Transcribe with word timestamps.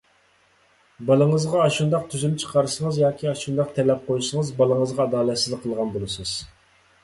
بالىڭىزغا 1.09 1.59
ئاشۇنداق 1.65 2.07
تۈزۈم 2.15 2.33
چىقارسىڭىز، 2.45 2.99
ياكى 3.03 3.31
ئاشۇنداق 3.35 3.71
تەلەپ 3.79 4.03
قويسىڭىز، 4.11 4.53
بالىڭىزغا 4.63 5.07
ئادالەتسىزلىك 5.09 5.65
قىلغان 5.69 5.97
بولىسىز. 5.97 6.37